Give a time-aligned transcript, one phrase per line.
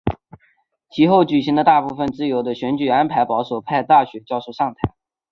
[0.89, 4.95] 其后举行的大部分自由的选举安排保守派大学教授上台。